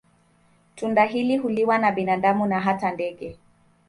[0.75, 3.37] Tunda hili huliwa na binadamu na hata ndege.